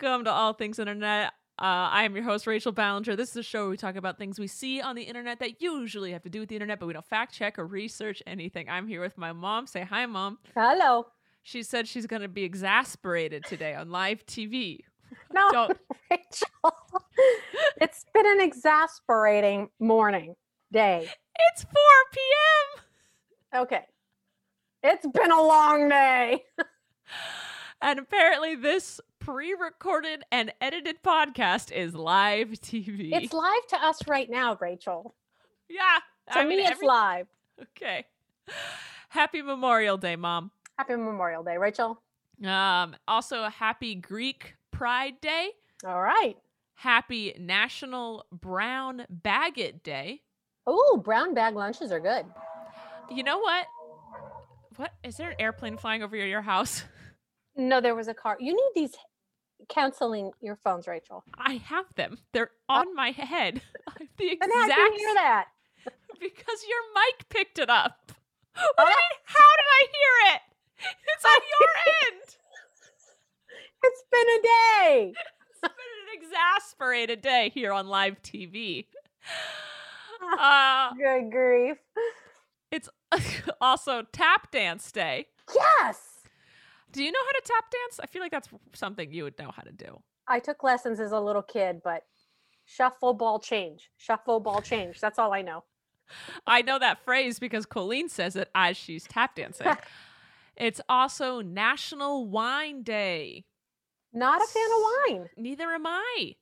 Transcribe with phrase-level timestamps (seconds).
[0.00, 1.28] Welcome to All Things Internet.
[1.56, 3.14] Uh, I am your host, Rachel Ballinger.
[3.14, 5.62] This is a show where we talk about things we see on the internet that
[5.62, 8.68] usually have to do with the internet, but we don't fact check or research anything.
[8.68, 9.68] I'm here with my mom.
[9.68, 10.38] Say hi, mom.
[10.56, 11.06] Hello.
[11.44, 14.80] She said she's going to be exasperated today on live TV.
[15.32, 15.78] No, Don't.
[16.10, 16.76] Rachel.
[17.80, 20.34] it's been an exasperating morning,
[20.72, 21.08] day.
[21.52, 21.72] It's 4
[22.12, 23.62] p.m.
[23.62, 23.84] Okay.
[24.82, 26.42] It's been a long day.
[27.84, 33.10] And apparently, this pre recorded and edited podcast is live TV.
[33.10, 35.14] It's live to us right now, Rachel.
[35.68, 35.98] yeah.
[36.32, 37.26] To I me, mean, it's every- live.
[37.60, 38.04] Okay.
[39.08, 40.50] Happy Memorial Day, Mom.
[40.78, 42.00] Happy Memorial Day, Rachel.
[42.44, 45.50] Um, also, a happy Geek Pride Day.
[45.86, 46.36] All right.
[46.74, 50.20] Happy National Brown Baguette Day.
[50.66, 52.26] Oh, brown bag lunches are good.
[53.10, 53.66] You know what?
[54.76, 56.84] What is there an airplane flying over your house?
[57.56, 58.36] No, there was a car.
[58.40, 58.96] You need these
[59.68, 61.24] counseling phones, Rachel.
[61.38, 62.18] I have them.
[62.32, 63.60] They're on my head.
[64.18, 65.46] the And how exact you hear that?
[66.20, 68.12] because your mic picked it up.
[68.54, 69.18] What Oh, you mean?
[69.24, 70.40] How did I hear it?
[71.14, 71.68] It's on your
[72.12, 72.36] end.
[73.82, 75.12] It's been a day.
[75.50, 78.86] It's been an exasperated day here on live TV.
[80.38, 81.76] Uh, Good grief.
[82.70, 82.88] it's
[83.60, 85.26] also tap dance day.
[85.54, 86.13] Yes.
[86.94, 88.00] Do you know how to tap dance?
[88.00, 90.00] I feel like that's something you would know how to do.
[90.28, 92.04] I took lessons as a little kid, but
[92.64, 95.00] shuffle ball change, shuffle ball change.
[95.00, 95.64] That's all I know.
[96.46, 99.66] I know that phrase because Colleen says it as she's tap dancing.
[100.56, 103.44] it's also National Wine Day.
[104.12, 105.30] Not a fan of wine.
[105.36, 106.36] Neither am I.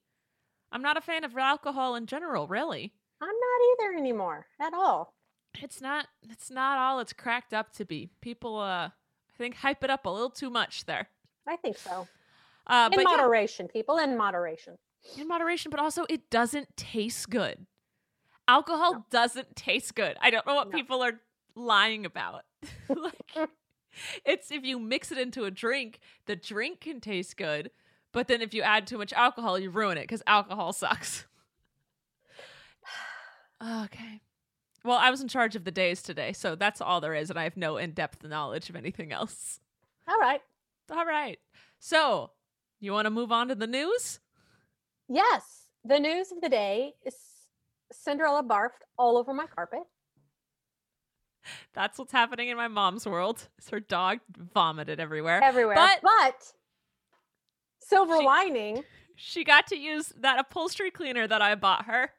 [0.70, 2.92] I'm not a fan of alcohol in general, really.
[3.22, 5.14] I'm not either anymore at all.
[5.62, 8.10] It's not it's not all it's cracked up to be.
[8.20, 8.90] People uh
[9.34, 11.08] I think hype it up a little too much there.
[11.46, 12.06] I think so.
[12.66, 14.78] Uh In but yeah, moderation, people, in moderation.
[15.18, 17.66] in moderation, but also it doesn't taste good.
[18.48, 19.06] Alcohol No.
[19.10, 20.16] doesn't taste good.
[20.20, 20.76] I don't know what No.
[20.76, 21.20] people are
[21.54, 22.44] lying about.
[22.88, 23.34] like
[24.24, 27.70] it's if you mix it into a drink, the drink can taste good,
[28.12, 31.26] but then if you add too much alcohol, you ruin it because alcohol sucks.
[33.84, 34.20] okay.
[34.84, 37.38] Well, I was in charge of the days today, so that's all there is, and
[37.38, 39.60] I have no in depth knowledge of anything else.
[40.08, 40.40] All right.
[40.90, 41.38] All right.
[41.78, 42.32] So,
[42.80, 44.18] you want to move on to the news?
[45.08, 45.66] Yes.
[45.84, 47.14] The news of the day is
[47.92, 49.82] Cinderella barfed all over my carpet.
[51.74, 53.48] That's what's happening in my mom's world.
[53.70, 55.42] Her dog vomited everywhere.
[55.42, 55.74] everywhere.
[55.76, 56.52] But- But,
[57.80, 62.10] silver She- lining, She got to use that upholstery cleaner that I bought her.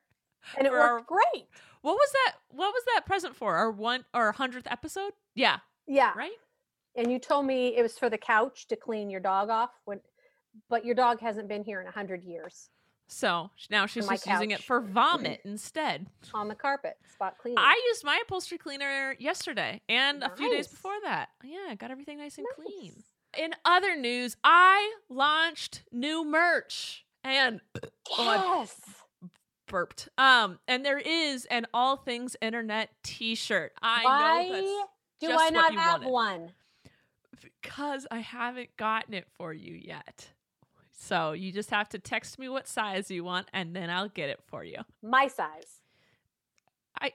[0.57, 1.47] and it for our- worked great.
[1.83, 2.33] What was that?
[2.49, 3.55] What was that present for?
[3.55, 5.13] Our one or hundredth episode?
[5.35, 5.57] Yeah,
[5.87, 6.13] Yeah.
[6.15, 6.31] right.
[6.95, 9.99] And you told me it was for the couch to clean your dog off when
[10.69, 12.69] but your dog hasn't been here in a hundred years
[13.07, 16.07] So now she's just using it for vomit instead.
[16.33, 17.57] on the carpet, spot cleaning.
[17.59, 21.29] I used my upholstery cleaner yesterday and a few days before that.
[21.43, 22.93] Yeah, I got everything nice and clean.
[23.37, 27.59] In other news, I launched new merch and
[28.11, 28.79] Oh, Yes.
[29.67, 30.09] Burped.
[30.17, 33.73] Um, and there is an all things internet T-shirt.
[33.81, 34.87] I Why know
[35.19, 36.11] do I not have wanted.
[36.11, 36.51] one?
[37.61, 40.29] because I haven't gotten it for you yet.
[40.91, 44.29] So you just have to text me what size you want, and then I'll get
[44.29, 44.77] it for you.
[45.01, 45.81] My size.
[47.01, 47.11] I,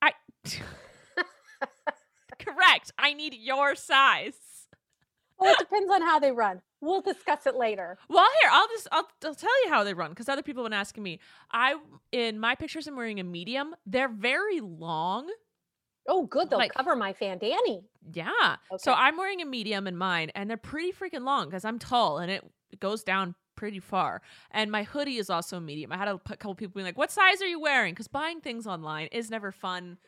[0.00, 0.12] I,
[2.38, 2.92] correct.
[2.98, 4.36] I need your size.
[5.38, 6.62] Well, it depends on how they run.
[6.80, 7.98] We'll discuss it later.
[8.08, 10.70] Well, here I'll just I'll, I'll tell you how they run because other people have
[10.70, 11.20] been asking me.
[11.50, 11.76] I
[12.12, 13.74] in my pictures I'm wearing a medium.
[13.86, 15.28] They're very long.
[16.08, 16.50] Oh, good.
[16.50, 17.82] They'll Like- cover my fan Danny.
[18.12, 18.56] Yeah.
[18.78, 22.18] So I'm wearing a medium in mine, and they're pretty freaking long because I'm tall
[22.18, 24.22] and it, it goes down pretty far.
[24.52, 25.90] And my hoodie is also a medium.
[25.90, 28.66] I had a couple people being like, "What size are you wearing?" Because buying things
[28.66, 29.98] online is never fun,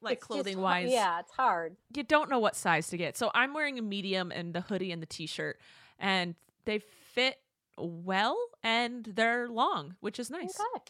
[0.00, 0.90] like It's clothing har- wise.
[0.90, 1.76] Yeah, it's hard.
[1.94, 3.16] You don't know what size to get.
[3.16, 5.58] So I'm wearing a medium and the hoodie and the t-shirt,
[5.98, 6.34] and
[6.64, 7.36] they fit
[7.78, 10.58] well and they're long, which is nice.
[10.76, 10.84] Okay.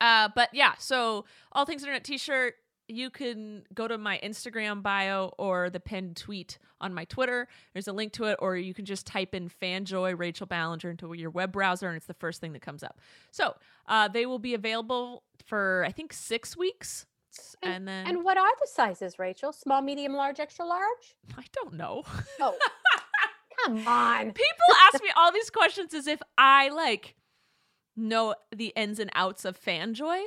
[0.00, 2.54] Uh, but yeah, so all things internet t-shirt.
[2.88, 7.46] you can go to my Instagram bio or the pinned tweet on my Twitter.
[7.72, 11.12] There's a link to it, or you can just type in Fanjoy Rachel Ballinger into
[11.14, 12.98] your web browser, and it's the first thing that comes up.
[13.30, 13.54] So
[13.86, 17.06] uh, they will be available for I think six weeks,
[17.62, 19.52] and, then And what are the sizes, Rachel?
[19.52, 21.16] Small, medium, large, extra large?
[21.36, 22.04] I don't know.
[22.40, 22.56] Oh,
[23.64, 24.26] come on.
[24.32, 27.14] People ask me all these questions as if I like
[27.96, 30.22] know the ins and outs of Fanjoy.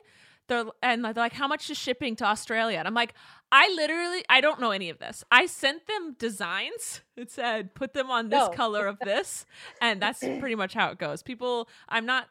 [0.49, 2.77] They're and they're like, how much is shipping to Australia?
[2.77, 3.13] And I'm like,
[3.51, 5.23] I literally I don't know any of this.
[5.31, 7.01] I sent them designs.
[7.15, 8.49] It said put them on this No.
[8.49, 9.45] color of this,
[9.81, 11.23] and that's pretty much how it goes.
[11.23, 12.27] People, I'm not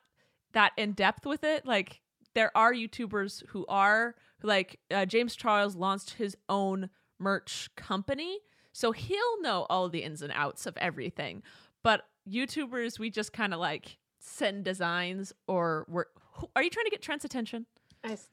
[0.53, 1.65] that in depth with it.
[1.67, 2.03] Like
[2.35, 8.39] there are YouTubers who are like uh, James Charles launched his own merch company,
[8.73, 11.43] so he'll know all the ins and outs of everything.
[11.83, 16.05] But YouTubers, we just kind of like send designs or we're.
[16.35, 17.67] who- Are you trying to get Trent's attention?
[18.05, 18.29] I s-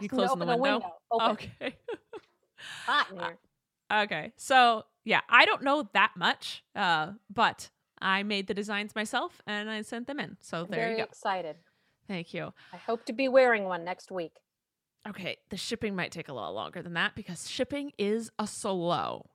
[0.00, 0.92] You closing the open a window?
[1.12, 1.74] Okay.
[2.86, 3.38] Hot in here.
[3.92, 4.32] okay.
[4.36, 7.70] So yeah, I don't know that much, uh, but
[8.00, 10.36] I made the designs myself and I sent them in.
[10.40, 11.04] So there very you go.
[11.04, 11.56] excited.
[12.06, 12.52] Thank you.
[12.72, 14.36] I hope to be wearing one next week.
[15.08, 19.26] Okay, the shipping might take a lot longer than that because shipping is a slow.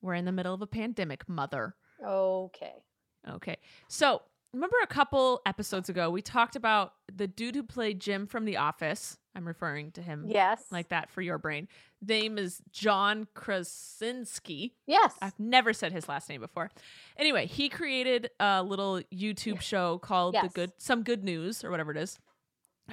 [0.00, 1.76] We're in the middle of a pandemic, mother.
[2.04, 2.82] Okay.
[3.30, 3.56] Okay.
[3.88, 8.44] So, remember a couple episodes ago, we talked about the dude who played Jim from
[8.44, 9.18] The Office.
[9.34, 10.64] I'm referring to him Yes.
[10.70, 11.68] like that for your brain.
[12.06, 14.74] Name is John Krasinski.
[14.86, 15.14] Yes.
[15.22, 16.70] I've never said his last name before.
[17.16, 21.92] Anyway, he created a little YouTube show called The Good Some Good News or whatever
[21.92, 22.18] it is.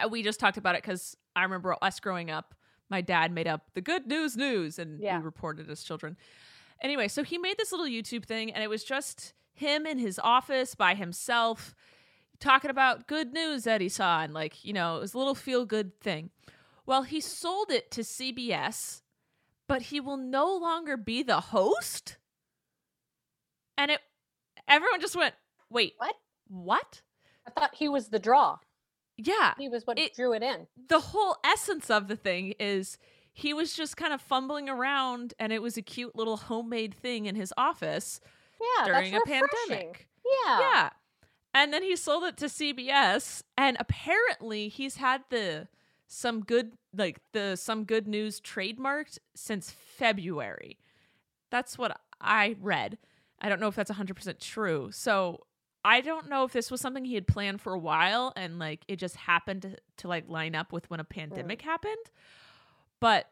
[0.02, 2.56] Uh, We just talked about it because I remember us growing up.
[2.90, 5.18] My dad made up the Good News News, and Yeah.
[5.20, 6.18] we reported as children.
[6.82, 10.18] Anyway, so he made this little YouTube thing, and it was just him in his
[10.20, 11.76] office by himself
[12.40, 15.36] talking about good news that he saw, and like you know, it was a little
[15.36, 16.30] feel good thing.
[16.86, 19.02] Well, he sold it to CBS,
[19.68, 22.18] but he will no longer be the host.
[23.78, 24.00] And it,
[24.68, 25.36] everyone just went,
[25.70, 26.16] "Wait, What?
[26.48, 27.02] What?
[27.48, 28.58] I thought he was the draw.
[29.18, 30.68] Yeah, He was what It- drew it in.
[30.88, 32.98] the whole essence of the thing is
[33.34, 37.26] he was just kind of fumbling around, and it was a cute little homemade thing
[37.26, 38.20] in his office
[38.60, 38.86] Yeah.
[38.86, 40.08] during a pandemic.
[40.26, 40.60] Yeah.
[40.60, 40.90] Yeah.
[41.54, 45.68] And then he sold it to CBS and apparently he's had the
[46.08, 50.80] some good like the some good news trademarked since February.
[51.52, 52.98] That's what I read.
[53.42, 54.90] I don't know if that's 100% true.
[54.92, 55.46] So
[55.84, 58.82] I don't know if this was something he had planned for a while and like
[58.88, 61.96] it just happened to, to like line up with when a pandemic happened.
[63.00, 63.28] But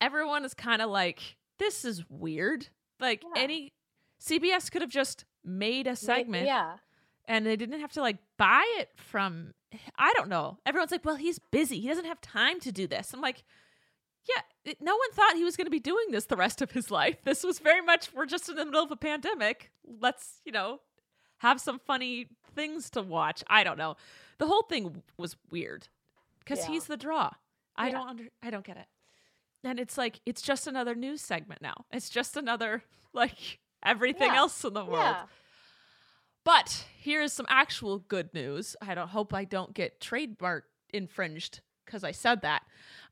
[0.00, 2.68] everyone is kind of like this is weird.
[3.00, 3.42] Like Yeah.
[3.42, 3.72] any
[4.20, 6.76] CBS could have just made a segment Yeah.
[7.28, 9.54] And they didn't have to like buy it from
[9.98, 10.58] I don't know.
[10.64, 11.80] Everyone's like, "Well, he's busy.
[11.80, 13.44] He doesn't have time to do this." I'm like,
[14.28, 16.70] "Yeah, it, no one thought he was going to be doing this the rest of
[16.72, 17.22] his life.
[17.24, 19.70] This was very much we're just in the middle of a pandemic.
[19.84, 20.80] Let's, you know,
[21.38, 23.96] have some funny things to watch." I don't know.
[24.38, 25.88] The whole thing was weird
[26.46, 26.66] cuz Yeah.
[26.68, 27.30] he's the draw.
[27.76, 27.92] I Yeah.
[27.92, 28.86] don't under I don't get it.
[29.64, 31.86] And it's like it's just another news segment now.
[31.90, 34.36] It's just another like everything Yeah.
[34.38, 35.16] else in the world.
[36.46, 36.52] Yeah.
[36.52, 38.76] But here's some actual good news.
[38.80, 42.62] I don't hope I don't get trademark infringed because I said that.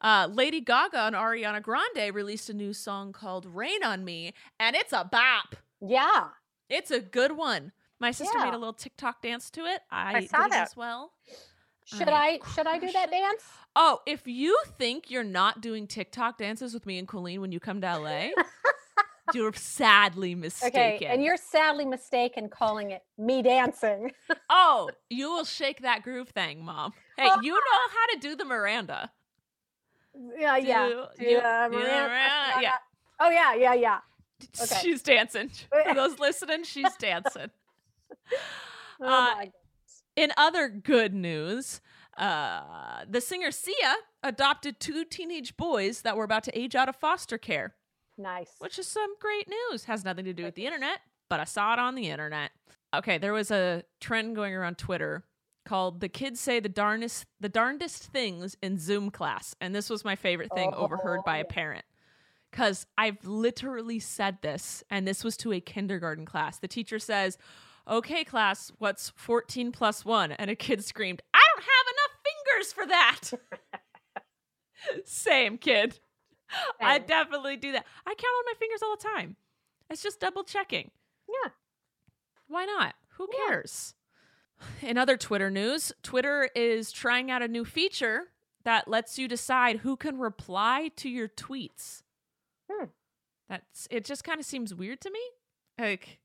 [0.01, 4.75] Uh, Lady Gaga and Ariana Grande released a new song called "Rain on Me," and
[4.77, 5.57] it's a bop.
[5.81, 6.29] Yeah.
[6.69, 7.73] It's a good one.
[8.01, 9.81] My sister made a little TikTok dance to it.
[9.91, 10.69] I, I did saw that.
[10.69, 11.13] as well.
[11.85, 13.13] Should I I should I do that it.
[13.13, 13.43] dance?
[13.77, 17.61] Oh, if you think you're not doing TikTok dances with me and Colleen when you
[17.61, 18.29] come to LA,
[19.41, 20.81] you're sadly mistaken.
[20.81, 21.07] Okay.
[21.07, 24.13] And you're sadly mistaken calling it me dancing.
[24.51, 26.93] Oh, you will shake that groove thing, mom.
[27.17, 27.61] Hey, you know
[27.93, 29.11] how to do the Miranda.
[30.39, 30.89] yeah, yeah.
[30.89, 32.75] Do- Do, do- uh, Miranda- Miranda, yeah.
[33.21, 33.99] Oh yeah, yeah, yeah.
[34.61, 34.79] Okay.
[34.83, 35.51] She's dancing.
[35.87, 37.51] For those listening, she's dancing.
[39.01, 39.07] Oh
[39.41, 39.47] Uh,
[40.17, 41.81] In other good news,
[42.17, 46.97] uh, the singer Sia adopted two teenage boys that were about to age out of
[46.97, 47.75] foster care,
[48.19, 48.51] nice.
[48.59, 49.85] which is some great news.
[49.85, 52.51] Has nothing to do with the internet, but I saw it on the internet.
[52.95, 55.25] Okay, there was a trend going around Twitter
[55.65, 60.05] called "The Kids Say the Darndest the Darndest Things in Zoom Class," and this was
[60.05, 61.49] my favorite thing overheard by a Oh.
[61.49, 61.85] parent.
[62.51, 66.61] Because I've literally said this, and this was to a kindergarten class.
[66.61, 67.37] The teacher says,
[67.89, 70.31] Okay, class, what's 14 plus 1?
[70.33, 73.33] And a kid screamed, I don't have enough fingers for that.
[75.05, 75.99] Same, kid.
[76.81, 77.85] I definitely do that.
[78.07, 79.37] I count on my fingers all the time.
[79.91, 80.91] It's just double checking.
[81.29, 81.51] Yeah.
[82.49, 82.95] Why not?
[83.17, 83.47] Who Yeah.
[83.49, 83.95] cares?
[84.83, 88.31] In other Twitter news, Twitter is trying out a new feature
[88.65, 92.03] that lets you decide who can reply to your tweets.
[92.71, 92.87] Hmm.
[93.49, 95.21] That's it just kind of seems weird to me.
[95.79, 96.19] Like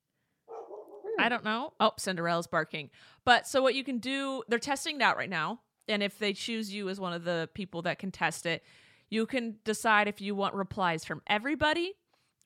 [0.50, 1.22] Hmm.
[1.22, 1.74] I don't know.
[1.80, 2.90] Oh, Cinderella's barking.
[3.26, 5.62] But so what you can do, they're testing it out right now.
[5.88, 8.64] And if they choose you as one of the people that can test it,
[9.10, 11.94] you can decide if you want replies from everybody,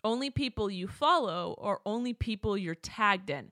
[0.04, 3.52] only people you follow, or only people you're tagged in.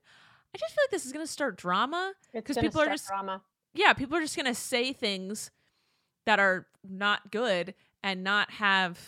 [0.54, 2.12] I just feel like this is going to start drama.
[2.32, 3.42] because people are just- drama.
[3.74, 5.50] Yeah, people are just going to say things
[6.26, 8.98] that are not good and not have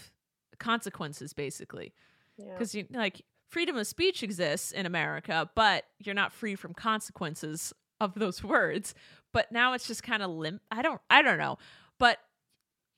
[0.59, 1.93] consequences, basically
[2.39, 2.53] Yeah.
[2.53, 7.73] because you like freedom of speech exists in America, but you're not free from consequences
[8.01, 8.95] of those words.
[9.33, 10.63] But now it's just kind of limp.
[10.71, 11.01] I don't.
[11.11, 11.59] I don't know.
[11.99, 12.19] But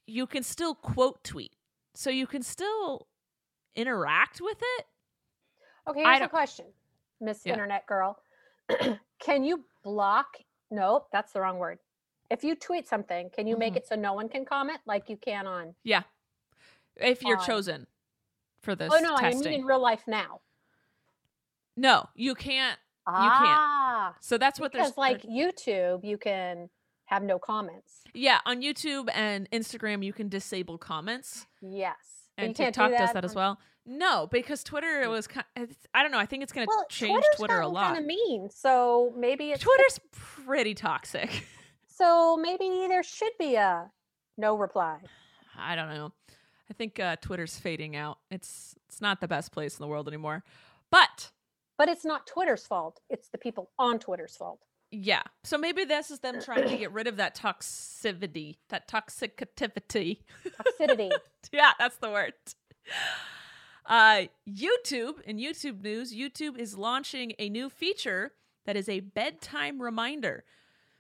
[0.06, 1.52] you can still quote tweet,
[1.94, 3.06] so you can still
[3.74, 4.86] interact with it.
[5.88, 6.66] Okay, here's a question,
[7.20, 7.52] Miss Yeah.
[7.54, 8.18] Internet Girl.
[9.20, 10.38] can you block?
[10.70, 11.78] Nope, that's the wrong word.
[12.30, 13.78] If you tweet something, can you make Mhm.
[13.78, 15.74] it so no one can comment like you can on?
[15.84, 16.02] Yeah,
[16.96, 17.46] if you're Fine.
[17.46, 17.86] chosen
[18.62, 19.46] for this oh no, testing.
[19.46, 20.40] I mean in real life now.
[21.76, 22.78] no, you can't.
[23.06, 23.60] You can't.
[23.60, 26.68] Ah, So that's what because there's like YouTube, you can
[27.06, 28.02] have no comments.
[28.14, 31.46] Yeah, on YouTube and Instagram, you can disable comments.
[31.60, 31.96] Yes,
[32.38, 33.58] and can't do TikTok does that as well.
[33.88, 35.46] No, because Twitter was kind.
[35.94, 36.18] I don't know.
[36.18, 37.94] I think it's going to Well, change Twitter a lot.
[37.94, 41.44] Kind of mean, so maybe it's Twitter's pretty toxic.
[41.88, 43.90] So maybe there should be a
[44.36, 44.98] no reply.
[45.56, 46.12] I don't know.
[46.70, 48.18] I think uh, Twitter's fading out.
[48.30, 50.44] It's it's not the best place in the world anymore.
[50.90, 51.30] But
[51.78, 53.00] But it's not Twitter's fault.
[53.08, 54.60] It's the people on Twitter's fault.
[54.90, 60.18] Yeah, so maybe this is them trying to get rid of that toxicity, that toxicity.
[60.80, 61.10] Toxicity.
[61.52, 62.34] yeah, that's the word.
[63.84, 68.32] Uh, YouTube, in YouTube news, YouTube is launching a new feature
[68.64, 70.44] that is a bedtime reminder.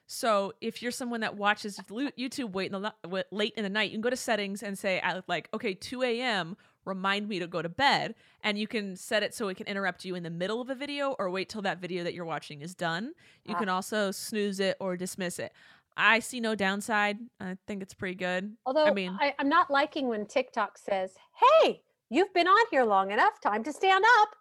[0.06, 3.96] So if you're someone that watches YouTube late in the, late in the night, you
[3.96, 7.68] can go to settings and say, like, okay, 2 a.m., remind me to go to
[7.68, 8.14] bed.
[8.42, 10.74] And you can set it so it can interrupt you in the middle of a
[10.74, 13.12] video or wait till that video that you're watching is done.
[13.44, 13.58] You Ah.
[13.58, 15.52] can also snooze it or dismiss it.
[15.96, 17.18] I see no downside.
[17.40, 18.56] I think it's pretty good.
[18.64, 21.14] Although I I mean- I, am not liking when TikTok says,
[21.62, 23.40] "Hey, you've been on here long enough.
[23.40, 24.36] Time to stand up."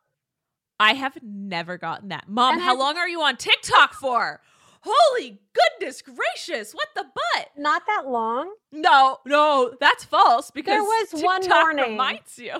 [0.79, 2.27] I have never gotten that.
[2.27, 4.41] Mom, And how I've- long are you on TikTok for?
[4.85, 6.73] Holy goodness gracious.
[6.73, 7.47] What the butt?
[7.57, 8.53] Not that long.
[8.71, 12.53] No, no, that's false because there was one TikTok morning- reminds you.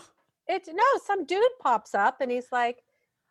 [0.47, 2.83] It no, some dude pops up and he's like,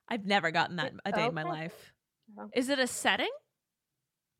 [0.09, 1.93] I've never gotten that a day in my life.
[2.39, 2.49] Oh.
[2.55, 3.31] Is it a setting?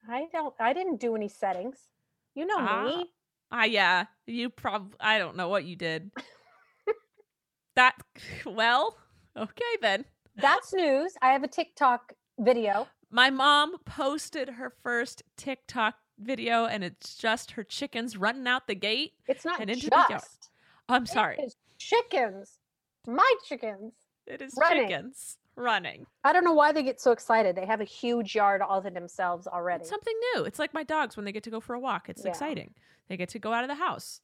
[0.09, 0.55] "I don't.
[0.61, 1.79] I didn't do any settings.
[2.35, 2.85] You know Ah.
[2.85, 3.11] me."
[3.53, 4.07] Ah, yeah.
[4.27, 6.11] You probably, I don't know what you did.
[7.77, 7.95] that,
[8.47, 8.97] well,
[9.37, 10.05] okay then.
[10.37, 11.13] That's news.
[11.23, 12.89] I have a TikTok video.
[13.15, 18.75] My mom posted her first TikTok video and it's just her chickens running out the
[18.75, 19.13] gate.
[19.29, 20.09] It's not And into just.
[20.09, 20.23] the yard.
[20.89, 21.37] I'm sorry.
[21.39, 22.59] It chickens.
[23.07, 23.93] My chickens.
[24.27, 24.89] It is Running.
[24.89, 26.07] chickens running.
[26.25, 27.55] I don't know why they get so excited.
[27.55, 29.83] They have a huge yard all to themselves already.
[29.83, 30.43] It's something new.
[30.43, 32.09] It's like my dogs when they get to go for a walk.
[32.09, 32.31] It's Yeah.
[32.31, 32.75] exciting.
[33.07, 34.23] They get to go out of the house.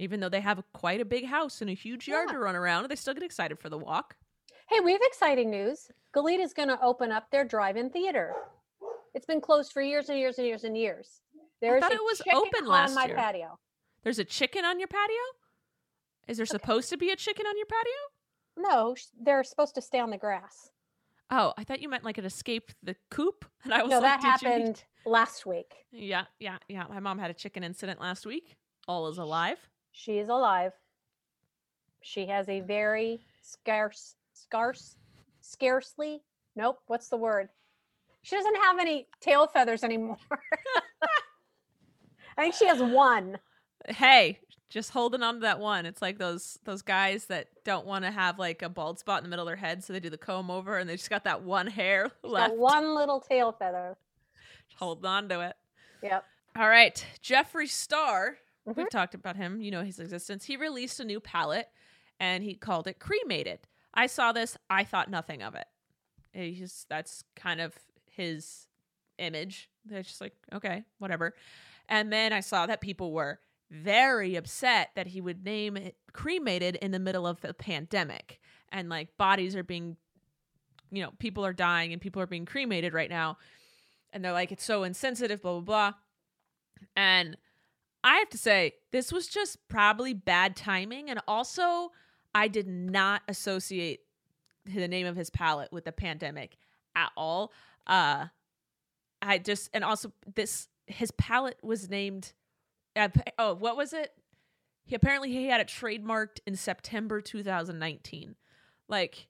[0.00, 2.32] Even though they have quite a big house and a huge yard Yeah.
[2.32, 4.16] to run around, they still get excited for the walk.
[4.68, 5.88] Hey, we have exciting news.
[6.14, 8.32] Goleta's going to open up their drive-in theater.
[9.14, 11.20] It's been closed for years and years and years and years.
[11.60, 13.14] There's thought a it was open on last my year.
[13.16, 13.58] patio.
[14.02, 15.16] There's a chicken on your patio?
[16.28, 18.70] Is there supposed to be a chicken on your patio?
[18.70, 20.70] No, they're supposed to stay on the grass.
[21.30, 23.44] Oh, I thought you meant like it escaped the coop.
[23.64, 25.72] And I was No, like, that did you happened last week.
[25.90, 26.84] Yeah, yeah, yeah.
[26.88, 28.56] My mom had a chicken incident last week.
[28.86, 29.58] All is alive.
[29.92, 30.72] She is alive.
[32.02, 34.96] She has a very scarce, scarce,
[35.40, 36.22] scarcely.
[36.56, 36.78] Nope.
[36.86, 37.48] What's the word?
[38.22, 40.16] She doesn't have any tail feathers anymore.
[42.36, 43.38] I think she has one.
[43.88, 44.38] Hey,
[44.70, 45.86] just holding on to that one.
[45.86, 49.24] It's like those those guys that don't want to have like a bald spot in
[49.24, 51.24] the middle of their head, so they do the comb over and they just got
[51.24, 52.54] that one hair She's left.
[52.56, 53.96] one little tail feather.
[54.76, 55.56] Holding on to it.
[56.02, 56.24] Yep.
[56.56, 58.38] All right, Jeffree Star.
[58.66, 58.76] Mhm.
[58.76, 59.60] We've talked about him.
[59.60, 60.44] You know his existence.
[60.46, 61.68] He released a new palette,
[62.18, 63.60] and he called it Cremated.
[63.94, 64.56] I saw this.
[64.68, 65.66] I thought nothing of it.
[66.32, 67.74] He's that's kind of
[68.10, 68.66] his
[69.18, 69.70] image.
[69.90, 71.34] It's just like okay, whatever.
[71.88, 73.38] And then I saw that people were
[73.70, 78.88] very upset that he would name it cremated in the middle of the pandemic, and
[78.88, 79.96] like bodies are being,
[80.90, 83.38] you know, people are dying and people are being cremated right now,
[84.12, 85.92] and they're like it's so insensitive, blah blah blah.
[86.96, 87.36] And
[88.04, 91.08] I have to say, this was just probably bad timing.
[91.08, 91.90] And also,
[92.34, 94.00] I did not associate
[94.66, 96.56] the name of his palette with the pandemic
[96.96, 97.52] at all.
[97.86, 98.26] Uh,
[99.22, 102.32] I just, and also, this, his palette was named
[102.96, 104.12] appa- oh, what was it?
[104.86, 108.34] He apparently he had it trademarked in September 2019.
[108.88, 109.28] Like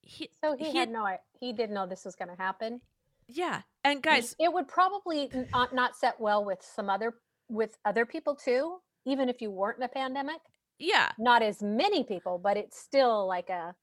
[0.00, 1.06] he So he, he- had no.
[1.38, 2.80] He didn't know this was going to happen.
[3.28, 3.62] yeah.
[3.84, 7.14] And guys, it would probably not, not set well with some other
[7.48, 8.78] with other people too.
[9.04, 10.40] Even if you weren't in a pandemic,
[10.78, 11.12] yeah.
[11.18, 13.74] not as many people, but it's still like a.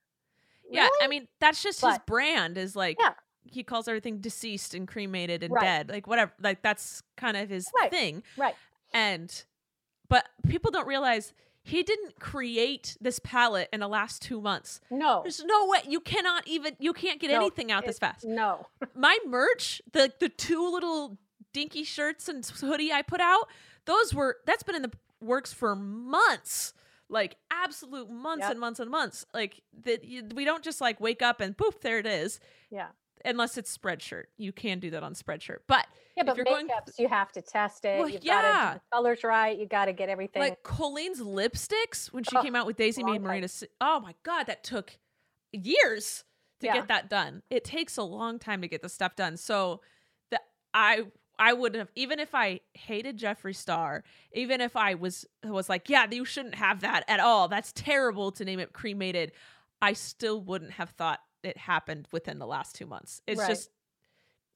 [0.71, 3.13] Yeah, I mean that's just his brand is like Yeah.
[3.43, 5.63] he calls everything deceased and cremated and Right.
[5.63, 5.89] dead.
[5.89, 6.31] Like whatever.
[6.39, 7.89] Like that's kind of his Right.
[7.89, 8.23] thing.
[8.37, 8.55] Right.
[8.93, 9.43] And
[10.07, 14.79] but people don't realize he didn't create this palette in the last 2 months.
[14.91, 15.21] No.
[15.23, 18.25] There's no way you cannot even you can't get No, anything out this fast.
[18.25, 18.67] No.
[18.95, 21.17] My merch, the the two little
[21.51, 23.47] dinky shirts and hoodie I put out,
[23.85, 26.73] those were that's been in the works for months.
[27.09, 28.51] Like absolute months Yep.
[28.51, 29.25] and months and months.
[29.33, 30.01] Like that
[30.35, 32.39] we don't just like wake up and poof there it is
[32.69, 32.89] Yeah.
[33.25, 34.25] unless it's spreadshirt.
[34.37, 35.59] You can do that on spreadshirt.
[35.67, 37.97] But Yeah, If but you're going- you have to test it.
[37.99, 38.73] Well, You've got to yeah.
[38.75, 39.57] the colors right.
[39.57, 40.41] You got to get everything.
[40.41, 43.21] like Colleen's lipsticks when she Oh, came out with Daisy Made.
[43.21, 43.47] Marina.
[43.81, 44.97] Oh my god, that took
[45.51, 46.23] years
[46.59, 46.73] to Yeah.
[46.73, 47.41] get that done.
[47.49, 49.37] It takes a long time to get the stuff done.
[49.37, 49.81] So
[50.29, 50.41] the
[50.73, 51.07] I
[51.39, 54.03] I wouldn't have even if I hated Jeffree Star,
[54.33, 57.47] even if I was was like, yeah, you shouldn't have that at all.
[57.47, 59.31] That's terrible to name it cremated.
[59.81, 63.21] I still wouldn't have thought it happened within the last 2 months.
[63.25, 63.47] It's Right.
[63.49, 63.69] just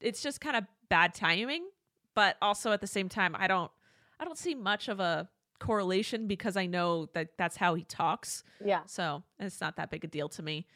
[0.01, 1.65] it's just kind of bad timing,
[2.13, 3.71] but also at the same time I don't
[4.19, 8.43] I don't see much of a correlation because I know that that's how he talks.
[8.63, 8.81] yeah.
[8.85, 10.67] So it's not that big a deal to me.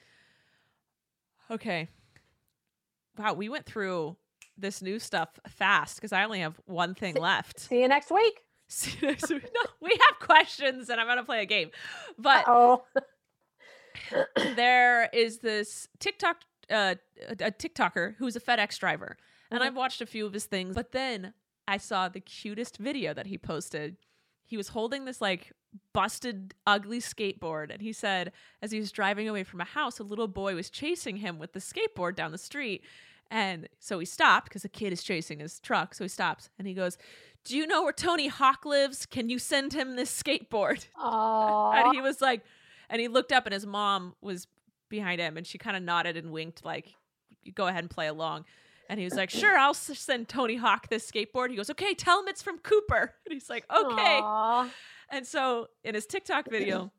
[1.52, 1.90] Okay.
[3.18, 4.16] Wow, we went through
[4.58, 7.60] this new stuff fast because I only have one thing left.
[7.60, 8.42] See you next week.
[8.70, 11.70] So no, we have questions and I'm going to play a game.
[12.18, 12.84] But Oh,
[14.36, 16.38] there is this TikTok,
[16.70, 16.96] uh,
[17.30, 19.18] a TikToker who's a FedEx driver,
[19.52, 19.66] and Mhm.
[19.66, 20.76] I've watched a few of his things.
[20.76, 21.34] But then
[21.68, 23.98] I saw the cutest video that he posted.
[24.46, 25.52] He was holding this like
[25.94, 30.04] busted, ugly skateboard, and he said as he was driving away from a house, a
[30.04, 32.84] little boy was chasing him with the skateboard down the street.
[33.30, 35.94] And so he stopped because a kid is chasing his truck.
[35.94, 36.98] So he stops and he goes,
[37.44, 39.06] Do you know where Tony Hawk lives?
[39.06, 40.88] Can you send him this skateboard?
[40.98, 42.44] oh, and he was like
[42.90, 44.48] and he looked up and his mom was
[44.90, 46.94] behind him and she kind of nodded and winked like
[47.54, 48.46] go ahead and play along
[48.90, 52.22] and he was like sure i'll send tony hawk this skateboard he goes okay tell
[52.22, 54.70] him it's from cooper and he's like okay Aw.
[55.12, 56.92] and so in his tiktok video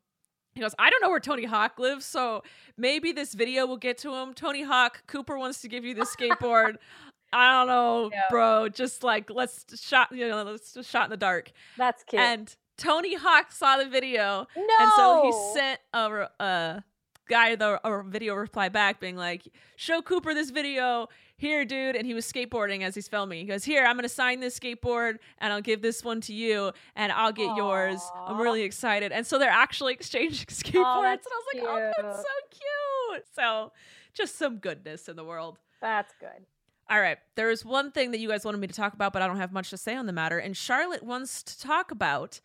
[0.59, 2.43] he goes i don't know where tony hawk lives so
[2.77, 6.03] maybe this video will get to him tony hawk cooper wants to give you the
[6.03, 6.75] skateboard
[7.33, 8.23] i don't know Yeah.
[8.31, 12.21] bro just like let's shot you know let's just shot in the dark That's cute.
[12.21, 14.75] and tony hawk saw the video no.
[14.81, 16.85] and so he sent a, a
[17.29, 19.43] guy the a video reply back being like,
[19.77, 23.41] "Show Cooper this video here, dude." And he was skateboarding as he's filming.
[23.41, 26.73] He goes, "Here, I'm gonna sign this skateboard, and I'll give this one to you,
[26.97, 28.01] and I'll get yours.
[28.27, 32.19] I'm really excited." And so they're actually exchanging skateboards, and I was like, "Oh, that's
[32.19, 33.73] so cute." So
[34.15, 35.59] just some goodness in the world.
[35.81, 36.47] That's good.
[36.91, 37.19] All right.
[37.35, 39.37] There is one thing that you guys wanted me to talk about, but I don't
[39.37, 40.39] have much to say on the matter.
[40.39, 42.41] And Charlotte wants to talk about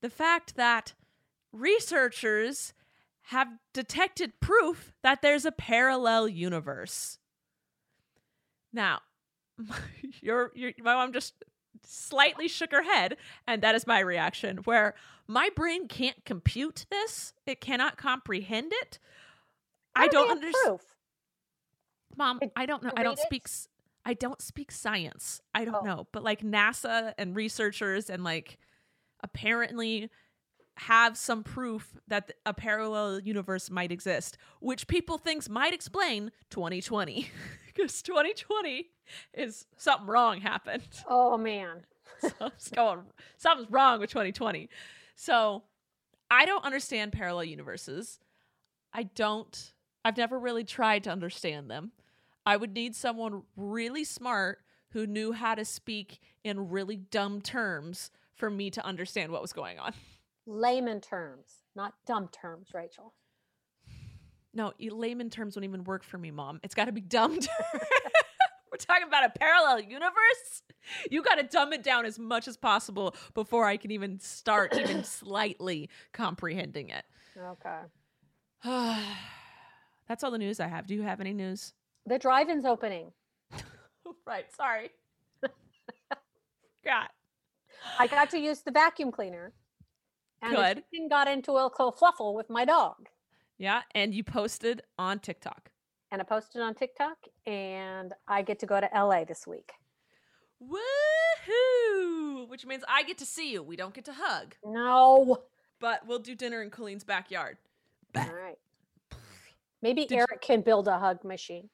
[0.00, 0.94] the fact that
[1.52, 2.72] researchers
[3.30, 7.18] have detected proof that there's a parallel universe.
[8.72, 9.00] Now,
[10.20, 11.34] your your my mom just
[11.84, 14.58] slightly shook her head, and that is my reaction.
[14.58, 14.94] Where
[15.26, 18.98] my brain can't compute this, it cannot comprehend it.
[19.94, 20.80] I How they don't understand.
[22.16, 22.92] Mom, I don't know.
[22.96, 23.24] I don't it?
[23.26, 23.48] speak.
[24.04, 25.40] I don't speak science.
[25.54, 25.80] I don't Oh.
[25.84, 26.06] know.
[26.12, 28.58] But like NASA and researchers and like
[29.22, 30.10] apparently
[30.76, 37.28] have some proof that a parallel universe might exist, which people thinks might explain 2020
[37.66, 38.86] because 2020
[39.34, 40.82] is something wrong happened.
[41.08, 41.82] Oh man.
[42.20, 43.00] something's going.
[43.36, 44.68] Something's wrong with 2020.
[45.14, 45.62] So
[46.30, 48.18] I don't understand parallel universes.
[48.92, 49.72] I don't.
[50.04, 51.92] I've never really tried to understand them.
[52.44, 54.60] I would need someone really smart
[54.90, 59.52] who knew how to speak in really dumb terms for me to understand what was
[59.52, 59.94] going on.
[60.46, 63.14] Layman terms, not dumb terms, Rachel.
[64.54, 66.60] No, layman terms won't even work for me, mom.
[66.62, 67.32] It's got to be dumb.
[67.40, 67.48] terms.
[68.70, 70.62] We're talking about a parallel universe.
[71.10, 74.76] You got to dumb it down as much as possible before I can even start
[74.78, 77.04] even slightly comprehending it.
[77.38, 77.80] Okay.
[80.08, 80.86] That's all the news I have.
[80.86, 81.72] Do you have any news?
[82.06, 83.12] The drive-in's opening.
[84.26, 84.46] right.
[84.56, 84.90] Sorry.
[86.84, 87.08] God.
[87.98, 89.52] I got to use the vacuum cleaner.
[90.42, 90.84] And Good.
[91.10, 93.08] got into a little fluffle with my dog.
[93.58, 93.82] Yeah.
[93.94, 95.70] And you posted on TikTok.
[96.12, 99.72] And I posted on TikTok, and I get to go to LA this week.
[100.62, 100.76] Woohoo!
[101.48, 103.62] you, which means I get to see you.
[103.62, 105.42] We don't get to hug, No.
[105.80, 107.58] but we'll do dinner in Colleen's backyard.
[108.16, 108.58] All right.
[109.82, 111.68] Maybe Did you- Eric can build a hug machine.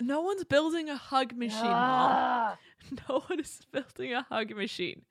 [0.00, 1.72] No one's building a hug machine, Mom.
[1.72, 2.58] Ah.
[3.08, 5.02] No one is building a hug machine.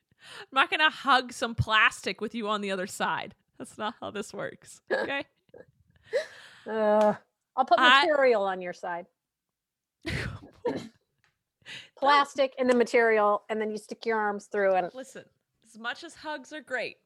[0.42, 3.36] I'm not gonna hug some plastic with you on the other side.
[3.58, 4.82] That's not how this works.
[4.92, 5.24] Okay.
[6.70, 7.16] Ugh.
[7.56, 9.08] I'll put I- material on your side.
[11.98, 15.24] Plastic and the material, and then you stick your arms through and Listen,
[15.66, 16.98] as much as hugs are great,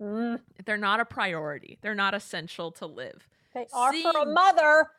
[0.00, 1.78] mm, they're not a priority.
[1.82, 3.28] They're not essential to live.
[3.54, 4.90] they are for a Seeing- mother.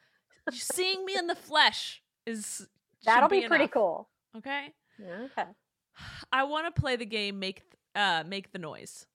[0.52, 2.68] Seeing me in the flesh is
[3.04, 4.08] That'll should be, pretty cool.
[4.38, 4.68] Okay.
[5.02, 5.44] Okay.
[6.36, 7.64] I want to play the game make
[7.96, 9.06] uh make the noise.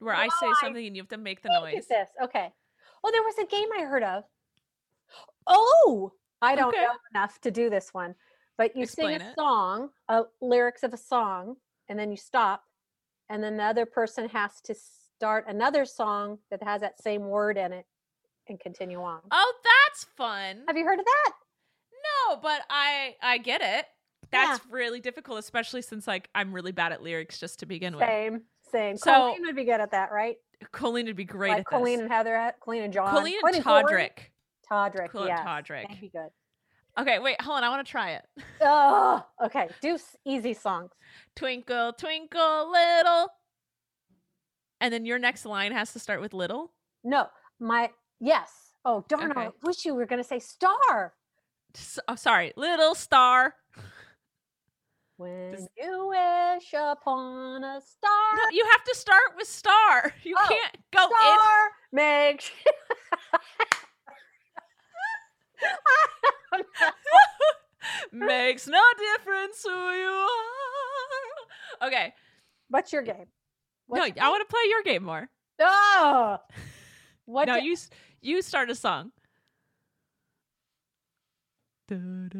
[0.00, 1.86] Where I say Oh, I something and you have to make the noise.
[1.88, 2.10] this.
[2.22, 2.52] Okay.
[3.02, 4.24] Oh, there was a game I heard of.
[5.46, 6.82] Oh, I don't Okay.
[6.82, 8.14] know enough to do this one.
[8.58, 9.34] But you Explain sing a it.
[9.38, 11.56] song, uh, lyrics of a song,
[11.88, 12.64] and then you stop,
[13.30, 17.56] and then the other person has to start another song that has that same word
[17.56, 17.86] in it
[18.46, 19.22] and continue on.
[19.30, 20.64] Oh, that's fun.
[20.68, 21.32] Have you heard of that?
[22.28, 23.86] No, but I I get it.
[24.32, 28.04] That's really difficult, especially since like I'm really bad at lyrics just to begin with.
[28.04, 28.96] Same, same.
[28.96, 30.36] So- Colleen would be good at that, right?
[30.72, 32.02] Colleen would be great like at Colleen this.
[32.04, 33.64] and Heather, at Colleen and John, Colleen and?
[33.64, 34.10] Todrick.
[34.70, 35.40] Todrick, Colleen yes.
[35.40, 35.82] Todrick.
[35.88, 36.28] That'd be good.
[36.98, 37.64] Okay, wait, hold on.
[37.64, 38.24] I want to try it.
[38.62, 39.68] Oh, okay.
[39.80, 40.90] Do easy songs.
[41.34, 43.28] Twinkle, twinkle, little.
[44.82, 46.72] And then your next line has to start with little.
[47.02, 47.90] No, my
[48.20, 48.50] yes.
[48.84, 49.32] Oh, darn!
[49.36, 51.14] I wish you were going to say star.
[51.74, 53.54] S- oh, sorry, little star.
[55.20, 60.14] When Does- you wish upon a star, No, you have to start with star.
[60.24, 61.10] You Oh, can't go in.
[61.10, 62.50] star makes.
[68.12, 68.80] Makes no
[69.16, 70.26] difference who you
[71.82, 71.86] are.
[71.88, 72.14] Okay.
[72.68, 73.16] What's your game?
[73.18, 73.26] no,
[73.88, 75.28] What's your I want to play your game more.
[75.60, 76.38] Oh,
[77.26, 77.46] what?
[77.46, 77.76] no, you
[78.22, 79.12] you start a song.
[81.88, 82.38] Da, da.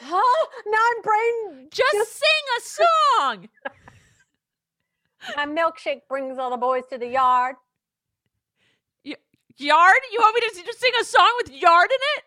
[0.00, 0.46] Huh?
[0.66, 1.68] Now I'm brain.
[1.70, 3.48] Just, Just- sing a song.
[5.36, 7.56] My milkshake brings all the boys to the yard.
[9.58, 9.96] Yard?
[10.12, 12.24] You want me to just sing a song with yard in it?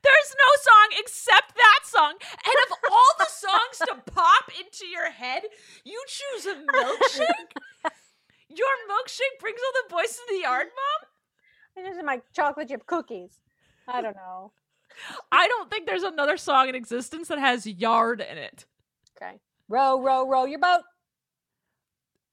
[0.00, 2.14] There's no song except that song.
[2.46, 5.42] And of all the songs to pop into your head,
[5.84, 7.56] you choose a milkshake?
[8.48, 11.08] Your milkshake brings all the boys to the yard, Mom?
[11.76, 13.40] And this is my chocolate chip cookies.
[13.88, 14.52] I don't know.
[15.30, 18.66] I don't think there's another song in existence that has yard in it.
[19.16, 19.38] Okay.
[19.68, 20.82] Row, row, row your boat.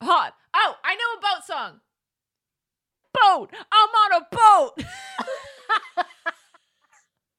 [0.01, 0.33] Hot.
[0.53, 1.79] Oh, I know a boat song.
[3.13, 3.49] Boat.
[3.71, 4.73] I'm on a boat.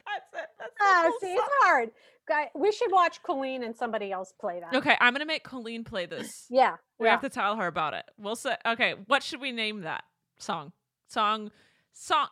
[0.07, 0.49] That's it.
[0.59, 1.37] That's the Ah, whole see, song.
[1.37, 1.91] it's hard.
[2.29, 4.75] Guy, we should watch Colleen and somebody else play that.
[4.75, 6.47] Okay, I'm gonna make Colleen play this.
[6.51, 6.77] Yeah.
[6.99, 7.13] We yeah.
[7.13, 8.05] have to tell her about it.
[8.19, 10.05] We'll say, okay, what should we name that
[10.39, 10.73] song?
[11.09, 11.51] Song,
[11.93, 12.29] song,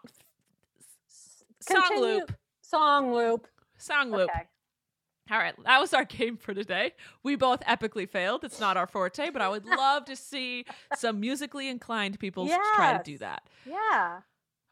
[1.61, 2.33] song Continue- loop,
[2.71, 3.47] Song loop.
[3.79, 4.29] song loop.
[4.31, 4.45] Okay.
[5.31, 6.93] All right, that was our game for today.
[7.23, 8.45] We both epically failed.
[8.45, 10.65] It's not our forte, but I would love to see
[10.97, 13.43] some musically inclined people s- try to do that.
[13.67, 14.21] Yeah.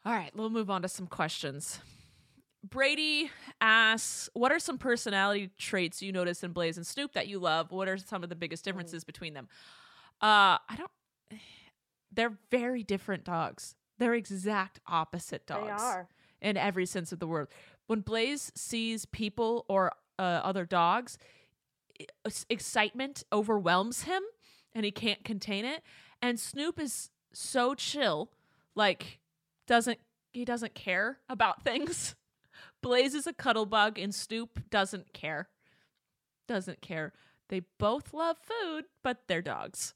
[0.04, 1.80] All right, we'll move on to some questions.
[2.68, 3.30] Brady
[3.60, 7.70] asks, "What are some personality traits you notice in Blaze and Snoop that you love?
[7.70, 9.48] What are some of the biggest differences between them?"
[10.22, 10.90] Uh, I don't.
[12.12, 13.74] They're very different dogs.
[13.98, 16.08] They're exact opposite dogs They are.
[16.40, 17.48] in every sense of the word.
[17.86, 21.18] When Blaze sees people or uh, other dogs,
[22.50, 24.22] excitement overwhelms him
[24.74, 25.82] and he can't contain it.
[26.20, 28.30] And Snoop is so chill,
[28.74, 29.18] like
[29.66, 29.98] doesn't
[30.32, 32.14] he doesn't care about things.
[32.82, 35.48] Blaze is a cuddle bug and Snoop doesn't care.
[36.46, 37.12] Doesn't care.
[37.48, 39.94] They both love food, but they're dogs.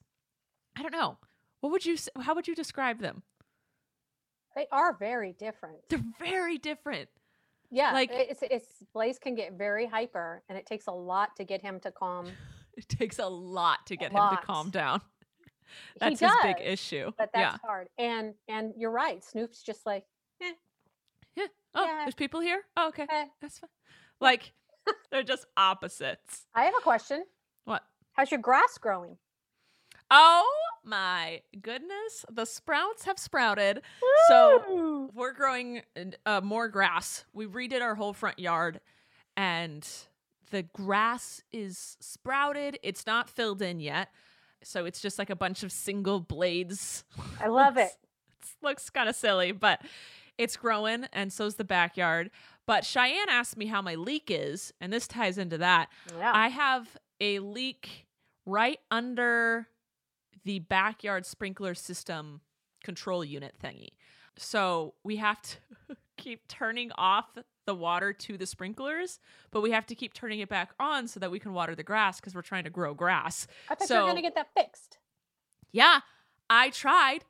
[0.76, 1.18] I don't know.
[1.60, 3.22] What would you how would you describe them?
[4.56, 5.88] They are very different.
[5.88, 7.08] They're very different.
[7.70, 7.92] Yeah.
[7.92, 11.62] like- it's it's Blaze can get very hyper and it takes a lot to get
[11.62, 12.26] him to calm.
[12.76, 14.40] It takes a lot to get him lot.
[14.40, 15.02] to calm down.
[16.00, 17.10] That's does, his big issue.
[17.18, 17.68] But that's yeah.
[17.68, 17.88] hard.
[17.98, 19.22] And and you're right.
[19.22, 20.04] Snoop's just like,
[20.40, 20.52] yeah.
[21.74, 21.98] Oh, yeah.
[22.04, 22.62] there's people here?
[22.76, 23.06] Oh, okay.
[23.10, 23.26] eh.
[23.40, 23.70] That's fine.
[24.20, 24.52] Like,
[25.10, 26.46] they're just opposites.
[26.54, 27.24] I have a question.
[27.64, 27.82] What?
[28.12, 29.16] How's your grass growing?
[30.10, 32.24] Oh my goodness.
[32.30, 33.82] The sprouts have sprouted.
[34.28, 35.82] So we're growing
[36.26, 37.24] uh, more grass.
[37.32, 38.80] We redid our whole front yard
[39.36, 39.86] and
[40.50, 42.78] the grass is sprouted.
[42.82, 44.08] It's not filled in yet.
[44.62, 47.04] So it's just like a bunch of single blades.
[47.40, 47.90] I love it.
[48.42, 49.82] It looks kind of silly, but
[50.38, 52.30] it's growing and so's the backyard.
[52.66, 55.90] But Cheyenne asked me how my leak is, and this ties into that.
[56.16, 56.32] Yeah.
[56.34, 58.06] I have a leak
[58.46, 59.68] right under
[60.44, 62.40] the backyard sprinkler system
[62.82, 63.90] control unit thingy.
[64.36, 65.56] So we have to
[66.16, 67.26] keep turning off
[67.66, 71.20] the water to the sprinklers, but we have to keep turning it back on so
[71.20, 73.46] that we can water the grass because we're trying to grow grass.
[73.68, 74.98] I thought you were going to get that fixed.
[75.72, 76.00] Yeah,
[76.48, 77.24] I tried,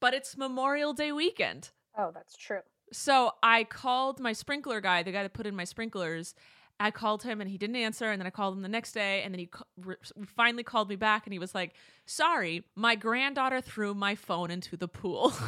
[0.00, 1.70] but it's Memorial Day weekend.
[1.96, 2.60] Oh, that's true.
[2.92, 6.34] So I called my sprinkler guy, the guy that put in my sprinklers.
[6.78, 8.10] I called him and he didn't answer.
[8.10, 9.48] And then I called him the next day, and then he
[9.80, 9.96] re-
[10.36, 14.76] finally called me back and he was like, "Sorry, my granddaughter threw my phone into
[14.76, 15.32] the pool."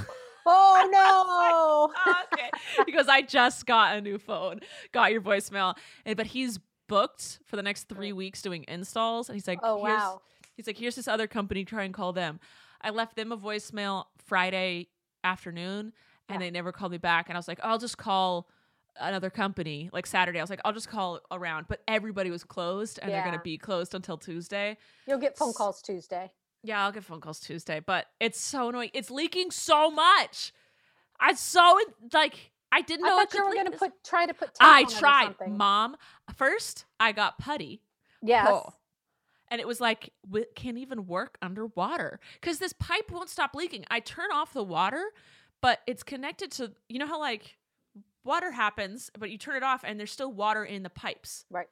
[0.51, 2.13] Oh no!
[2.33, 2.49] okay,
[2.87, 4.61] because I just got a new phone,
[4.93, 9.37] got your voicemail, and but he's booked for the next three weeks doing installs, and
[9.37, 10.23] he's like, Oh, "Here's-" wow.
[10.57, 12.41] He's like, here's this other company, try and call them.
[12.81, 14.89] I left them a voicemail Friday
[15.23, 15.93] afternoon
[16.29, 16.47] and Yeah.
[16.47, 17.29] they never called me back.
[17.29, 18.49] And I was like, I'll just call
[19.01, 20.39] another company like Saturday.
[20.39, 21.67] I was like, I'll just call around.
[21.69, 24.77] But everybody was closed and they're gonna be closed until Tuesday.
[25.07, 26.33] You'll get phone calls Tuesday.
[26.63, 28.91] Yeah, I'll get phone calls Tuesday, but it's so annoying.
[28.93, 30.53] It's leaking so much.
[31.21, 31.79] I so
[32.13, 34.51] like I didn't I know it thought you were going to put try to put.
[34.61, 35.97] I it tried, mom.
[36.37, 37.83] First, I got putty.
[38.23, 38.49] Yes.
[38.51, 38.75] Oh.
[39.51, 43.85] and it was like w- can't even work underwater because this pipe won't stop leaking
[43.91, 45.03] i turn off the water
[45.63, 47.57] but it's connected to you know how like
[48.29, 51.69] water happens but you turn it off and there's still water in the pipes Right.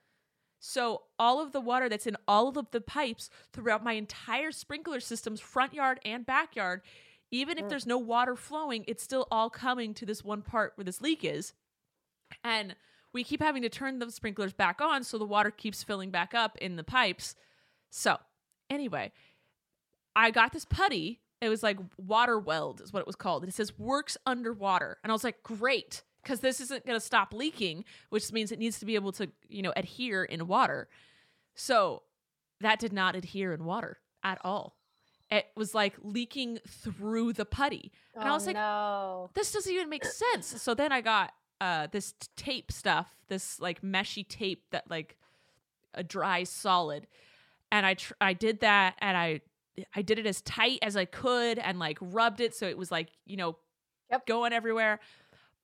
[0.59, 5.01] so all of the water that's in all of the pipes throughout my entire sprinkler
[5.01, 6.81] system's front yard and backyard
[7.31, 7.69] even if Mm.
[7.69, 11.25] there's no water flowing it's still all coming to this one part where this leak
[11.25, 11.53] is
[12.42, 12.75] and
[13.12, 16.35] we keep having to turn the sprinklers back on so the water keeps filling back
[16.35, 17.35] up in the pipes.
[17.88, 18.19] So,
[18.69, 19.11] anyway,
[20.14, 21.21] I got this putty.
[21.40, 23.42] It was like water weld is what it was called.
[23.42, 24.99] And it says works underwater.
[25.03, 28.58] And I was like, great, because this isn't going to stop leaking, which means it
[28.58, 30.88] needs to be able to, you know, adhere in water.
[31.54, 32.02] So
[32.60, 34.76] that did not adhere in water at all.
[35.30, 37.92] It was like leaking through the putty.
[38.16, 39.30] And I Oh, was like, no.
[39.34, 40.60] this doesn't even make sense.
[40.60, 45.16] So then I got uh this tape stuff, this like meshy tape that like
[45.94, 47.06] a dry solid,
[47.70, 49.40] and I tr- I did that and I
[49.94, 52.90] I did it as tight as I could and like rubbed it so it was
[52.90, 53.56] like you know
[54.10, 54.26] Yep.
[54.26, 55.00] going everywhere.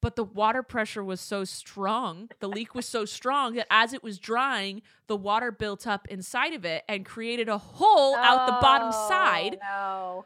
[0.02, 4.02] But the water pressure was so strong, the leak was so strong that as it
[4.02, 8.58] was drying, the water built up inside of it and created a hole out the
[8.60, 9.58] bottom Oh, side.
[9.62, 10.24] No.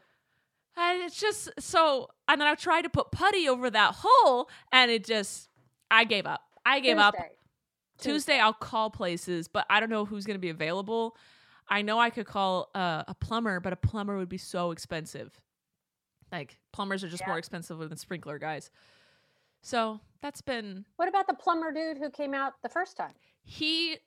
[0.75, 4.91] And it's just so, and then I tried to put putty over that hole, and
[4.91, 5.47] it just,
[5.89, 6.41] I gave up.
[6.65, 7.13] I gave up.
[7.15, 7.33] Tuesday.
[7.99, 11.15] Tuesday, I'll call places, but I don't know who's going to be available.
[11.67, 15.39] I know I could call uh, a plumber, but a plumber would be so expensive.
[16.31, 17.29] Like, plumbers are just Yeah.
[17.29, 18.69] more expensive than sprinkler guys.
[19.67, 23.11] So that's been, What about the plumber dude who came out the first time?
[23.43, 23.97] he,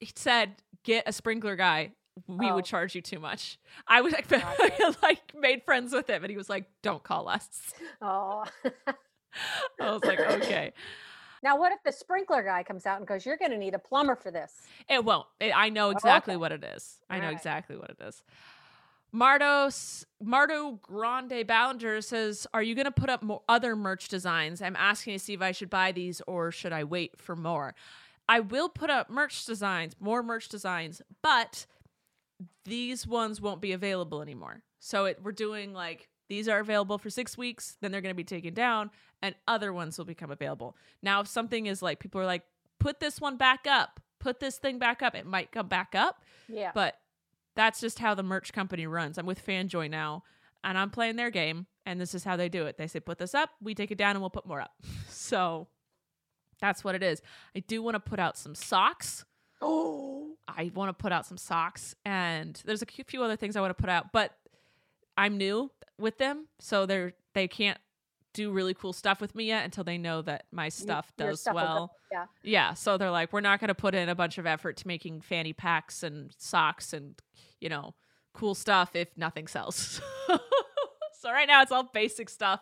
[0.00, 1.92] he said, get a sprinkler guy.
[2.26, 2.56] We Oh.
[2.56, 3.58] would charge you too much.
[3.86, 4.96] I was like, Gotcha.
[5.02, 8.44] like made friends with him, and he was like, "Don't call us." Oh.
[9.80, 10.72] I was like, okay.
[11.44, 13.78] now, what if the sprinkler guy comes out and goes, "You're going to need a
[13.78, 14.52] plumber for this"?
[14.88, 15.26] It won't.
[15.38, 16.40] It, I know oh, exactly okay.
[16.40, 16.98] what it is.
[17.08, 17.36] I know Alright.
[17.36, 18.22] exactly what it is.
[19.14, 24.60] Mardos Mardo Grande Ballinger says, "Are you going to put up more other merch designs?
[24.60, 27.74] I'm asking to see if I should buy these or should I wait for more.
[28.28, 31.64] I will put up merch designs, more merch designs, but
[32.64, 34.62] these ones won't be available anymore.
[34.80, 38.16] So it, we're doing like these are available for six weeks, then they're going to
[38.16, 38.90] be taken down,
[39.22, 40.76] and other ones will become available.
[41.02, 42.42] Now, if something is like people are like,
[42.78, 46.22] put this one back up, put this thing back up, it might come back up,
[46.46, 46.72] Yeah.
[46.74, 46.98] but
[47.58, 49.18] that's just how the merch company runs.
[49.18, 50.22] I'm with Fanjoy now,
[50.62, 52.78] and I'm playing their game, and this is how they do it.
[52.78, 54.72] They say, put this up, we take it down, and we'll put more up.
[55.10, 55.66] So
[56.60, 57.20] that's what it is.
[57.56, 59.24] I do want to put out some socks.
[59.60, 60.36] Oh.
[60.46, 63.76] I want to put out some socks, and there's a few other things I want
[63.76, 64.32] to put out, but
[65.16, 67.78] I'm new with them, so they're they can't
[68.32, 71.40] do really cool stuff with me yet until they know that my stuff Your does
[71.40, 71.96] stuff well.
[72.12, 72.26] Yeah.
[72.44, 74.86] Yeah, so they're like, we're not going to put in a bunch of effort to
[74.86, 77.20] making fanny packs and socks and
[77.60, 77.94] you know
[78.34, 80.00] cool stuff if nothing sells.
[81.20, 82.60] so right now it's all basic stuff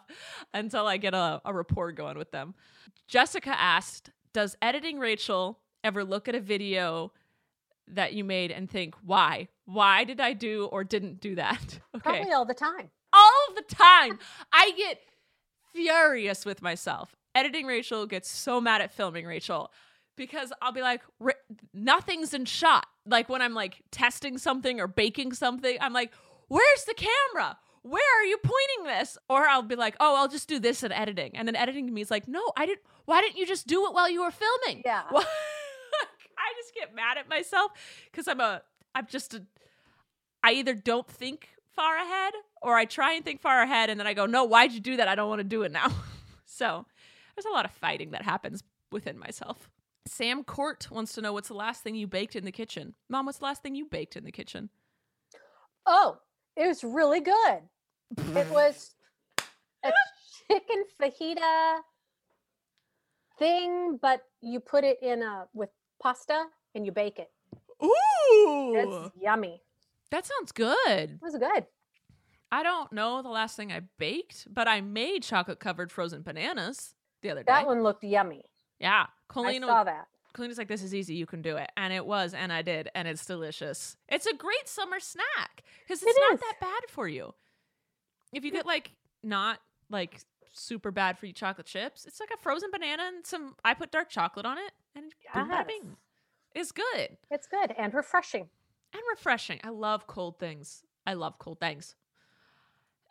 [0.55, 2.55] until I get a, a rapport going with them.
[3.09, 7.13] Jessica asked, "Does editing Rachel ever look at a video
[7.89, 9.49] that you made and think, why?
[9.67, 12.91] Why did I do or didn't do that?" Okay Probably all the time.
[13.13, 14.19] all the time.
[14.53, 14.99] I get
[15.75, 17.15] furious with myself.
[17.35, 19.71] Editing Rachel gets so mad at filming Rachel
[20.17, 21.33] because I'll be like, "Ra-
[21.73, 22.87] nothing's in shot.
[23.07, 26.13] Like when I'm like testing something or baking something, I'm like,
[26.49, 27.59] where's the camera?
[27.83, 29.17] Where are you pointing this?
[29.29, 31.37] Or I'll be like, oh, I'll just do this in editing.
[31.37, 32.81] And then editing to me is like, no, I didn't.
[33.05, 34.83] Why didn't you just do it while you were filming?
[34.85, 35.03] Yeah.
[35.13, 37.73] I just get mad at myself
[38.11, 38.63] because I'm a
[38.95, 39.43] I'm just a,
[40.43, 44.07] I either don't think far ahead or I try and think far ahead and then
[44.07, 45.09] I go, "No, why'd you do that?
[45.09, 45.89] I don't want to do it now."
[46.47, 46.87] so,
[47.35, 49.69] there's a lot of fighting that happens within myself.
[50.07, 52.95] Sam Court wants to know what's the last thing you baked in the kitchen.
[53.09, 54.71] Mom, what's the last thing you baked in the kitchen?
[55.85, 56.19] Oh,
[56.57, 57.61] it was really good.
[58.35, 58.95] It was
[59.85, 59.91] a
[60.49, 61.79] chicken fajita
[63.39, 65.71] thing, but you put it in a with
[66.03, 67.31] pasta and you bake it.
[67.83, 68.75] Ooh.
[68.77, 69.63] It's yummy.
[70.11, 70.77] That sounds good.
[71.11, 71.67] It was good.
[72.53, 76.95] I don't know the last thing I baked, but I made chocolate covered frozen bananas
[77.23, 77.47] the other day.
[77.49, 78.45] That one looked yummy.
[78.79, 79.07] Yeah.
[79.09, 80.07] I Colleen, saw that.
[80.33, 81.15] Colleen's like, this is easy.
[81.15, 81.71] You can do it.
[81.77, 82.35] And it was.
[82.35, 82.91] And I did.
[82.95, 83.97] And it's delicious.
[84.09, 86.41] It's a great summer snack because it's It not is.
[86.41, 87.35] that bad for you.
[88.33, 90.21] If you get like not like
[90.53, 93.91] super bad for you chocolate chips, it's like a frozen banana and some, I put
[93.91, 95.67] dark chocolate on it and boom, Yes.
[95.67, 95.97] bing.
[96.55, 98.49] It's good It's good and refreshing.
[98.93, 99.61] and refreshing.
[99.65, 100.83] I love cold things.
[101.07, 101.95] I love cold things.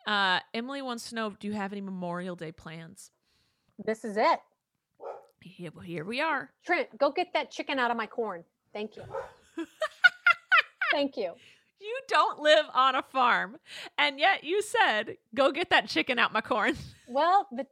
[0.06, 3.10] Uh, Emily wants to know Do you have any Memorial Day plans?
[3.84, 4.40] This is it.
[5.46, 6.50] Here, here we are.
[6.64, 8.42] Trent, go get that chicken out of my corn.
[8.72, 9.04] Thank you.
[10.92, 11.32] Thank you.
[11.80, 13.58] You don't live on a farm,
[13.96, 16.76] and yet you said, "Go get that chicken out my corn."
[17.08, 17.64] Well, the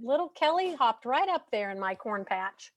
[0.00, 2.72] little Kelly hopped right up there in my corn patch.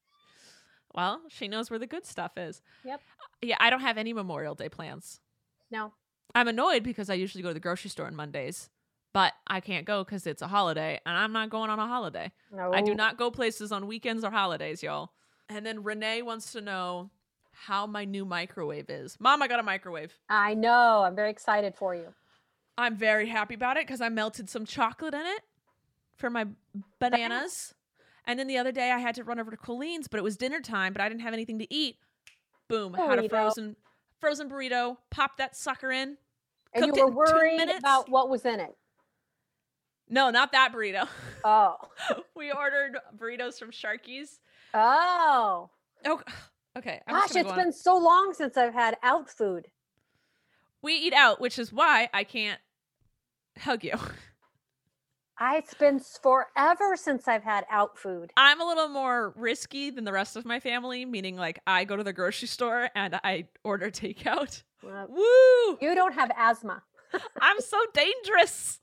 [0.96, 2.64] Well, she knows where the good stuff is.
[2.84, 2.96] Yep.
[3.00, 5.20] Uh, yeah, I don't have any Memorial Day plans.
[5.70, 5.94] No.
[6.34, 8.72] I'm annoyed because I usually go to the grocery store on Mondays,
[9.16, 12.34] but I can't go because it's a holiday, and I'm not going on a holiday.
[12.52, 12.74] No.
[12.74, 15.12] I do not go places on weekends or holidays, y'all.
[15.48, 17.12] And then Renee wants to know
[17.54, 19.16] how my new microwave is.
[19.18, 20.14] Mom, I got a microwave.
[20.28, 21.04] I know.
[21.06, 22.14] I'm very excited for you.
[22.78, 25.44] I'm very happy about it because I melted some chocolate in it
[26.18, 26.48] for my
[27.00, 27.74] bananas.
[28.26, 30.36] And then the other day I had to run over to Colleen's, but it was
[30.36, 31.96] dinner time, but I didn't have anything to eat.
[32.68, 33.78] Boom, I had a frozen
[34.20, 36.18] frozen burrito, popped that sucker in.
[36.74, 38.76] And you were worried about what was in it.
[40.10, 41.08] No, not that burrito.
[41.44, 41.76] Oh.
[42.36, 44.40] we ordered burritos from Sharky's.
[44.74, 45.70] Oh.
[46.06, 46.22] Oh,
[46.78, 47.02] okay.
[47.08, 49.68] I'm Gosh, it's go been so long since I've had out food.
[50.82, 52.60] We eat out, which is why I can't
[53.60, 53.98] hug you.
[55.38, 58.32] I, it's been forever since I've had out food.
[58.38, 61.98] I'm a little more risky than the rest of my family, meaning like I go
[61.98, 64.64] to the grocery store and I order takeout.
[64.82, 65.78] Woo!
[65.82, 66.84] You don't have asthma.
[67.42, 68.80] I'm so dangerous.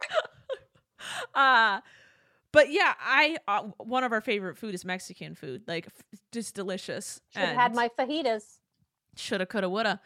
[1.34, 1.80] uh
[2.52, 6.54] but yeah, I uh, one of our favorite food is Mexican food, like f- just
[6.54, 7.20] delicious.
[7.34, 8.60] Should have had my fajitas.
[9.14, 10.00] shoulda, coulda, woulda.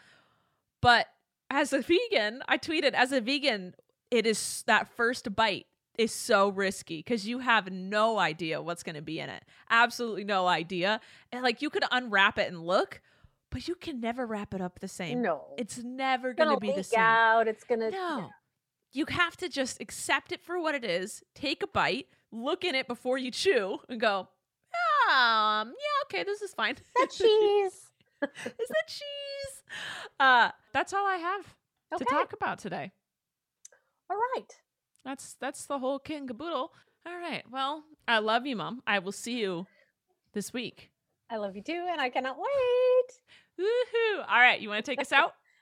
[0.80, 1.06] But
[1.48, 3.74] as a vegan, I tweeted as a vegan,
[4.10, 8.96] it is that first bite is so risky because you have no idea what's going
[8.96, 9.44] to be in it.
[9.68, 11.00] Absolutely no idea.
[11.30, 13.00] And like you could unwrap it and look,
[13.50, 15.22] but you can never wrap it up the same.
[15.22, 15.54] No.
[15.58, 16.98] It's never going gonna be the same.
[17.00, 17.48] out.
[17.48, 18.30] It's gonna No.
[18.92, 22.74] You have to just accept it for what it is, take a bite, look in
[22.74, 24.28] it before you chew, and go,
[25.08, 26.76] um, yeah, okay, this is fine.
[26.96, 27.72] that cheese.
[28.22, 29.62] is that cheese?
[30.18, 31.54] Uh, that's all I have
[31.94, 32.04] Okay.
[32.04, 32.92] to talk about today.
[34.10, 34.50] All right.
[35.04, 36.72] That's that's the whole kit and caboodle.
[37.06, 37.42] All right.
[37.50, 38.82] Well, I love you, Mom.
[38.86, 39.66] I will see you
[40.34, 40.90] this week.
[41.30, 43.20] I love you too, and I cannot wait.
[43.58, 44.18] Woohoo!
[44.28, 45.32] All right, you want to take us out?